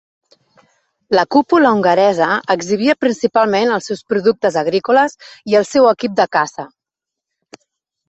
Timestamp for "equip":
5.95-6.21